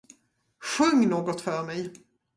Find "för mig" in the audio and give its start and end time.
1.41-1.93